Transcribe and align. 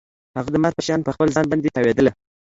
هغه 0.37 0.49
د 0.51 0.55
مار 0.63 0.73
په 0.77 0.83
شان 0.87 0.99
په 1.03 1.11
خپل 1.15 1.27
ځان 1.35 1.45
باندې 1.51 1.73
تاوېدله. 1.75 2.11